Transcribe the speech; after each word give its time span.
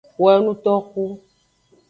Wo 0.19 0.25
enutnoxu. 0.35 1.03